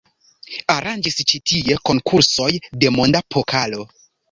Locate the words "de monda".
2.85-3.25